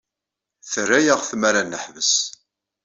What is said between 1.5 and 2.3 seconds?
ad neḥbes.